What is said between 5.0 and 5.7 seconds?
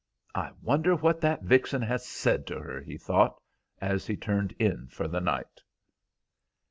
the night.